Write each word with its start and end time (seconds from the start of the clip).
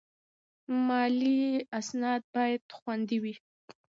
مالي 0.87 1.39
اسناد 1.79 2.21
باید 2.35 2.63
خوندي 2.77 3.17
وي. 3.23 3.35